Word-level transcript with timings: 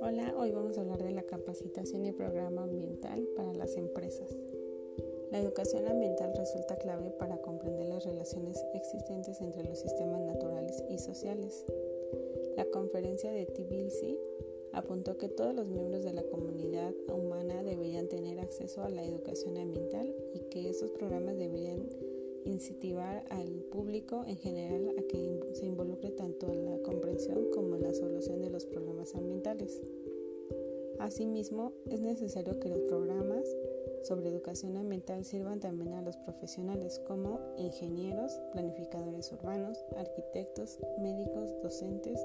Hola, 0.00 0.34
hoy 0.36 0.50
vamos 0.50 0.76
a 0.76 0.82
hablar 0.82 1.02
de 1.02 1.12
la 1.12 1.22
capacitación 1.22 2.04
y 2.04 2.12
programa 2.12 2.64
ambiental 2.64 3.26
para 3.34 3.54
las 3.54 3.76
empresas. 3.76 4.36
La 5.30 5.38
educación 5.38 5.88
ambiental 5.88 6.34
resulta 6.36 6.76
clave 6.76 7.10
para 7.12 7.38
comprender 7.38 7.86
las 7.86 8.04
relaciones 8.04 8.62
existentes 8.74 9.40
entre 9.40 9.64
los 9.64 9.78
sistemas 9.78 10.20
naturales 10.20 10.84
y 10.90 10.98
sociales. 10.98 11.64
La 12.58 12.66
conferencia 12.66 13.32
de 13.32 13.46
Tbilisi 13.46 14.18
apuntó 14.74 15.16
que 15.16 15.30
todos 15.30 15.54
los 15.54 15.70
miembros 15.70 16.04
de 16.04 16.12
la 16.12 16.24
comunidad 16.24 16.92
humana 17.10 17.62
deberían 17.62 18.08
tener 18.08 18.38
acceso 18.38 18.82
a 18.82 18.90
la 18.90 19.02
educación 19.02 19.56
ambiental 19.56 20.14
y 20.34 20.40
que 20.50 20.68
esos 20.68 20.90
programas 20.90 21.38
deberían 21.38 21.88
incentivar 22.54 23.24
al 23.30 23.48
público 23.70 24.24
en 24.26 24.36
general 24.36 24.94
a 24.98 25.02
que 25.02 25.40
se 25.52 25.66
involucre 25.66 26.10
tanto 26.10 26.50
en 26.52 26.64
la 26.64 26.78
comprensión 26.82 27.50
como 27.52 27.76
en 27.76 27.82
la 27.82 27.92
solución 27.92 28.40
de 28.40 28.50
los 28.50 28.64
problemas 28.64 29.14
ambientales. 29.14 29.80
Asimismo, 30.98 31.72
es 31.90 32.00
necesario 32.00 32.58
que 32.60 32.68
los 32.68 32.80
programas 32.82 33.44
sobre 34.02 34.28
educación 34.28 34.76
ambiental 34.76 35.24
sirvan 35.24 35.60
también 35.60 35.94
a 35.94 36.02
los 36.02 36.16
profesionales 36.18 37.00
como 37.06 37.40
ingenieros, 37.58 38.40
planificadores 38.52 39.32
urbanos, 39.32 39.84
arquitectos, 39.96 40.78
médicos, 41.00 41.50
docentes, 41.62 42.20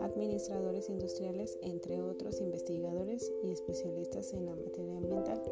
administradores 0.00 0.88
industriales, 0.88 1.58
entre 1.62 2.00
otros 2.00 2.40
investigadores 2.40 3.30
y 3.44 3.50
especialistas 3.50 4.32
en 4.32 4.46
la 4.46 4.54
materia 4.54 4.96
ambiental 4.96 5.42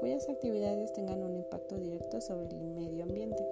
cuyas 0.00 0.30
actividades 0.30 0.94
tengan 0.94 1.22
un 1.22 1.36
impacto 1.36 1.76
directo 1.76 2.22
sobre 2.22 2.48
el 2.48 2.70
medio 2.70 3.04
ambiente. 3.04 3.46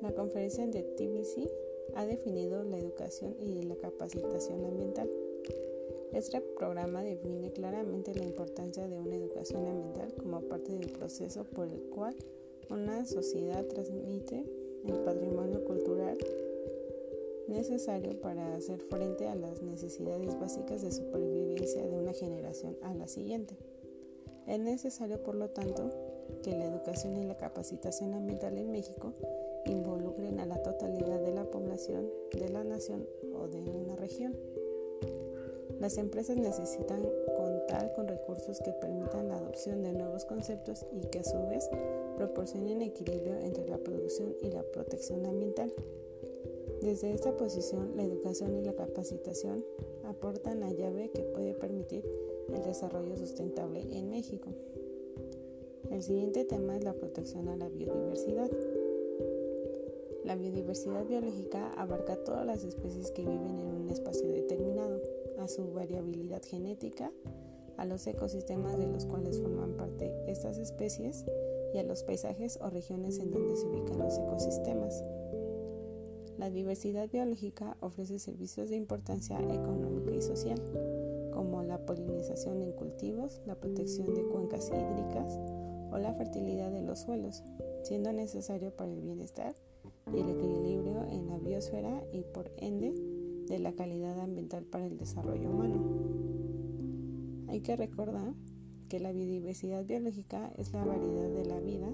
La 0.00 0.12
conferencia 0.12 0.66
de 0.66 0.82
TBC 0.82 1.50
ha 1.94 2.06
definido 2.06 2.64
la 2.64 2.78
educación 2.78 3.36
y 3.38 3.62
la 3.62 3.76
capacitación 3.76 4.64
ambiental. 4.64 5.10
Este 6.14 6.40
programa 6.40 7.02
define 7.02 7.52
claramente 7.52 8.14
la 8.14 8.24
importancia 8.24 8.88
de 8.88 8.98
una 8.98 9.16
educación 9.16 9.66
ambiental 9.66 10.14
como 10.14 10.40
parte 10.40 10.72
del 10.72 10.90
proceso 10.90 11.44
por 11.44 11.68
el 11.68 11.82
cual 11.90 12.16
una 12.70 13.04
sociedad 13.04 13.66
transmite 13.66 14.44
el 14.86 14.94
patrimonio 15.04 15.62
cultural 15.64 16.16
necesario 17.48 18.18
para 18.20 18.54
hacer 18.54 18.80
frente 18.80 19.28
a 19.28 19.34
las 19.34 19.62
necesidades 19.62 20.38
básicas 20.40 20.80
de 20.80 20.90
supervivencia 20.90 21.86
de 21.86 21.98
una 21.98 22.14
generación 22.14 22.76
a 22.82 22.94
la 22.94 23.08
siguiente. 23.08 23.56
Es 24.46 24.60
necesario, 24.60 25.22
por 25.22 25.34
lo 25.34 25.50
tanto, 25.50 25.90
que 26.42 26.56
la 26.56 26.66
educación 26.66 27.16
y 27.16 27.24
la 27.24 27.36
capacitación 27.36 28.14
ambiental 28.14 28.56
en 28.56 28.70
México 28.70 29.12
involucren 29.64 30.38
a 30.38 30.46
la 30.46 30.62
totalidad 30.62 31.20
de 31.20 31.32
la 31.32 31.50
población 31.50 32.08
de 32.32 32.48
la 32.48 32.62
nación 32.62 33.06
o 33.34 33.48
de 33.48 33.60
una 33.62 33.96
región. 33.96 34.36
Las 35.80 35.98
empresas 35.98 36.36
necesitan 36.36 37.02
contar 37.36 37.92
con 37.94 38.08
recursos 38.08 38.60
que 38.60 38.72
permitan 38.72 39.28
la 39.28 39.36
adopción 39.36 39.82
de 39.82 39.92
nuevos 39.92 40.24
conceptos 40.24 40.86
y 40.92 41.00
que 41.08 41.18
a 41.18 41.24
su 41.24 41.36
vez 41.48 41.68
proporcionen 42.16 42.80
equilibrio 42.82 43.36
entre 43.38 43.68
la 43.68 43.78
producción 43.78 44.34
y 44.40 44.50
la 44.50 44.62
protección 44.62 45.26
ambiental. 45.26 45.72
Desde 46.80 47.12
esta 47.12 47.36
posición, 47.36 47.96
la 47.96 48.04
educación 48.04 48.56
y 48.56 48.62
la 48.62 48.74
capacitación 48.74 49.64
aportan 50.04 50.60
la 50.60 50.72
llave 50.72 51.10
que 51.10 51.22
puede 51.22 51.45
desarrollo 52.76 53.16
sustentable 53.16 53.86
en 53.90 54.10
México. 54.10 54.50
El 55.90 56.02
siguiente 56.02 56.44
tema 56.44 56.76
es 56.76 56.84
la 56.84 56.92
protección 56.92 57.48
a 57.48 57.56
la 57.56 57.70
biodiversidad. 57.70 58.50
La 60.24 60.36
biodiversidad 60.36 61.06
biológica 61.06 61.72
abarca 61.72 62.16
todas 62.16 62.44
las 62.44 62.64
especies 62.64 63.12
que 63.12 63.22
viven 63.22 63.60
en 63.60 63.68
un 63.68 63.88
espacio 63.88 64.28
determinado, 64.28 65.00
a 65.38 65.48
su 65.48 65.72
variabilidad 65.72 66.42
genética, 66.44 67.10
a 67.78 67.86
los 67.86 68.06
ecosistemas 68.06 68.76
de 68.76 68.88
los 68.88 69.06
cuales 69.06 69.40
forman 69.40 69.72
parte 69.78 70.12
estas 70.26 70.58
especies 70.58 71.24
y 71.72 71.78
a 71.78 71.82
los 71.82 72.02
paisajes 72.02 72.58
o 72.60 72.68
regiones 72.68 73.18
en 73.20 73.30
donde 73.30 73.56
se 73.56 73.66
ubican 73.66 73.98
los 73.98 74.18
ecosistemas. 74.18 75.02
La 76.36 76.50
diversidad 76.50 77.08
biológica 77.10 77.78
ofrece 77.80 78.18
servicios 78.18 78.68
de 78.68 78.76
importancia 78.76 79.38
económica 79.40 80.10
y 80.10 80.20
social 80.20 80.60
como 81.36 81.62
la 81.62 81.76
polinización 81.84 82.62
en 82.62 82.72
cultivos, 82.72 83.42
la 83.44 83.56
protección 83.56 84.14
de 84.14 84.22
cuencas 84.24 84.70
hídricas 84.70 85.38
o 85.92 85.98
la 85.98 86.14
fertilidad 86.14 86.72
de 86.72 86.80
los 86.80 87.00
suelos, 87.00 87.44
siendo 87.82 88.10
necesario 88.10 88.74
para 88.74 88.90
el 88.90 89.02
bienestar 89.02 89.54
y 90.14 90.20
el 90.20 90.30
equilibrio 90.30 91.04
en 91.10 91.28
la 91.28 91.38
biosfera 91.38 92.02
y 92.10 92.22
por 92.22 92.50
ende 92.56 92.94
de 93.48 93.58
la 93.58 93.74
calidad 93.74 94.18
ambiental 94.18 94.64
para 94.64 94.86
el 94.86 94.96
desarrollo 94.96 95.50
humano. 95.50 95.84
Hay 97.48 97.60
que 97.60 97.76
recordar 97.76 98.32
que 98.88 98.98
la 98.98 99.12
biodiversidad 99.12 99.84
biológica 99.84 100.50
es 100.56 100.72
la 100.72 100.86
variedad 100.86 101.28
de 101.28 101.44
la 101.44 101.60
vida 101.60 101.90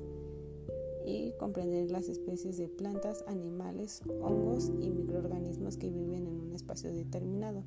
y 1.04 1.32
comprender 1.32 1.91
las 1.91 2.09
especies 2.09 2.59
de 2.59 2.69
plantas, 2.69 3.24
animales, 3.26 4.03
hongos 4.20 4.70
y 4.80 4.88
microorganismos 4.88 5.78
que 5.78 5.91
viven 5.91 6.28
en 6.28 6.41
un 6.41 6.53
espacio 6.53 6.92
determinado 6.92 7.64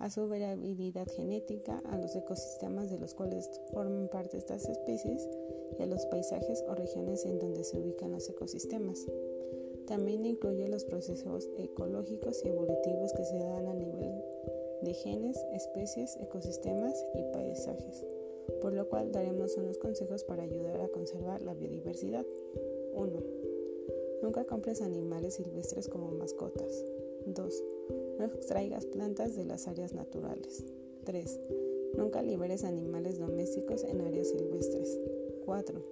a 0.00 0.08
su 0.08 0.26
variabilidad 0.28 1.06
genética, 1.08 1.82
a 1.90 1.98
los 1.98 2.16
ecosistemas 2.16 2.90
de 2.90 2.98
los 2.98 3.14
cuales 3.14 3.48
forman 3.72 4.08
parte 4.08 4.38
estas 4.38 4.66
especies 4.68 5.28
y 5.78 5.82
a 5.82 5.86
los 5.86 6.06
paisajes 6.06 6.64
o 6.66 6.74
regiones 6.74 7.24
en 7.26 7.38
donde 7.38 7.64
se 7.64 7.78
ubican 7.78 8.10
los 8.10 8.28
ecosistemas. 8.28 9.06
También 9.86 10.24
incluye 10.24 10.68
los 10.68 10.84
procesos 10.84 11.48
ecológicos 11.58 12.42
y 12.44 12.48
evolutivos 12.48 13.12
que 13.12 13.24
se 13.24 13.38
dan 13.38 13.66
a 13.66 13.74
nivel 13.74 14.24
de 14.82 14.94
genes, 14.94 15.38
especies, 15.52 16.16
ecosistemas 16.16 16.94
y 17.14 17.22
paisajes, 17.34 18.06
por 18.62 18.72
lo 18.72 18.88
cual 18.88 19.12
daremos 19.12 19.56
unos 19.58 19.76
consejos 19.76 20.24
para 20.24 20.44
ayudar 20.44 20.80
a 20.80 20.88
conservar 20.88 21.42
la 21.42 21.52
biodiversidad. 21.52 22.24
1. 22.94 23.22
Nunca 24.22 24.44
compres 24.44 24.80
animales 24.80 25.34
silvestres 25.34 25.88
como 25.88 26.10
mascotas. 26.12 26.84
2. 27.26 27.64
No 28.18 28.24
extraigas 28.26 28.86
plantas 28.86 29.36
de 29.36 29.44
las 29.44 29.68
áreas 29.68 29.92
naturales. 29.92 30.64
3. 31.04 31.40
Nunca 31.96 32.22
liberes 32.22 32.64
animales 32.64 33.18
domésticos 33.18 33.84
en 33.84 34.00
áreas 34.00 34.28
silvestres. 34.28 34.98
4. 35.44 35.82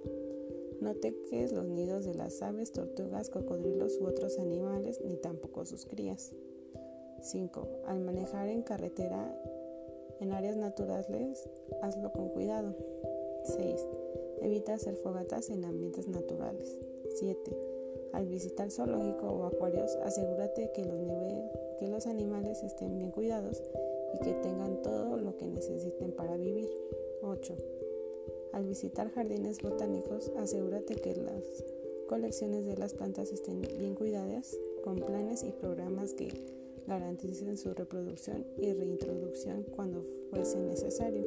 No 0.81 0.95
teques 0.95 1.51
los 1.51 1.65
nidos 1.65 2.05
de 2.05 2.13
las 2.13 2.41
aves, 2.41 2.71
tortugas, 2.71 3.29
cocodrilos 3.29 3.97
u 3.99 4.05
otros 4.05 4.39
animales, 4.39 5.01
ni 5.03 5.17
tampoco 5.17 5.65
sus 5.65 5.85
crías. 5.85 6.33
5. 7.21 7.67
Al 7.85 7.99
manejar 7.99 8.47
en 8.47 8.61
carretera 8.61 9.37
en 10.21 10.31
áreas 10.31 10.55
naturales, 10.55 11.49
hazlo 11.81 12.11
con 12.11 12.29
cuidado. 12.29 12.75
6. 13.43 13.87
Evita 14.41 14.73
hacer 14.73 14.95
fogatas 14.95 15.49
en 15.49 15.65
ambientes 15.65 16.07
naturales. 16.07 16.77
7. 17.15 17.78
Al 18.13 18.25
visitar 18.25 18.71
zoológico 18.71 19.27
o 19.27 19.45
acuarios, 19.45 19.95
asegúrate 20.03 20.71
que 20.73 20.85
los 20.85 20.99
que 21.79 21.87
los 21.87 22.07
animales 22.07 22.61
estén 22.63 22.97
bien 22.97 23.11
cuidados 23.11 23.63
y 24.13 24.19
que 24.19 24.33
tengan 24.33 24.81
todo 24.81 25.17
lo 25.17 25.37
que 25.37 25.47
necesiten 25.47 26.11
para 26.11 26.35
vivir. 26.35 26.69
8. 27.21 27.55
Al 28.51 28.65
visitar 28.65 29.09
jardines 29.11 29.61
botánicos, 29.61 30.31
asegúrate 30.37 30.95
que 30.95 31.15
las 31.15 31.63
colecciones 32.07 32.65
de 32.65 32.75
las 32.75 32.93
plantas 32.93 33.31
estén 33.31 33.61
bien 33.61 33.95
cuidadas 33.95 34.57
con 34.83 34.99
planes 34.99 35.43
y 35.43 35.51
programas 35.51 36.13
que 36.13 36.29
garanticen 36.87 37.57
su 37.57 37.73
reproducción 37.73 38.45
y 38.57 38.73
reintroducción 38.73 39.63
cuando 39.63 40.03
fuese 40.31 40.57
necesario. 40.59 41.23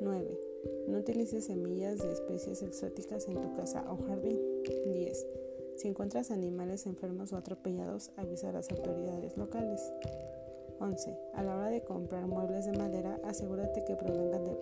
9. 0.00 0.40
No 0.88 0.98
utilices 0.98 1.44
semillas 1.44 1.98
de 1.98 2.12
especies 2.12 2.62
exóticas 2.62 3.28
en 3.28 3.40
tu 3.40 3.54
casa 3.54 3.86
o 3.90 3.96
jardín. 4.04 4.38
10. 4.92 5.26
Si 5.80 5.88
encuentras 5.88 6.30
animales 6.30 6.84
enfermos 6.84 7.32
o 7.32 7.38
atropellados, 7.38 8.10
avisa 8.18 8.50
a 8.50 8.52
las 8.52 8.70
autoridades 8.70 9.38
locales. 9.38 9.80
11. 10.78 11.16
A 11.32 11.42
la 11.42 11.56
hora 11.56 11.70
de 11.70 11.80
comprar 11.80 12.26
muebles 12.26 12.66
de 12.66 12.76
madera, 12.76 13.18
asegúrate 13.24 13.82
que 13.86 13.96
provengan 13.96 14.44
de, 14.44 14.52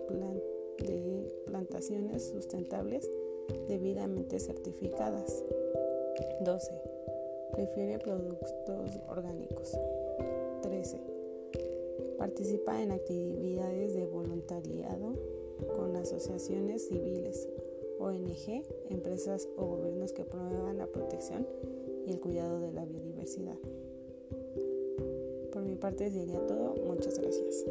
de 0.77 1.43
plantaciones 1.45 2.29
sustentables 2.29 3.05
debidamente 3.67 4.39
certificadas. 4.39 5.43
12. 6.39 6.71
Prefiere 7.51 7.99
productos 7.99 9.01
orgánicos. 9.09 9.77
13. 10.61 11.01
Participa 12.17 12.81
en 12.81 12.93
actividades 12.93 13.93
de 13.93 14.05
voluntariado 14.05 15.15
con 15.75 15.97
asociaciones 15.97 16.87
civiles 16.87 17.45
ONG, 17.99 18.63
empresas 18.89 19.47
o 19.57 19.65
gobiernos 19.65 20.13
que 20.13 20.23
promuevan 20.23 20.77
la 20.77 20.87
protección 20.87 21.45
y 22.05 22.11
el 22.11 22.19
cuidado 22.19 22.59
de 22.59 22.71
la 22.71 22.85
biodiversidad. 22.85 23.57
Por 25.51 25.63
mi 25.63 25.75
parte 25.75 26.09
sería 26.09 26.45
todo. 26.47 26.75
Muchas 26.85 27.19
gracias. 27.19 27.65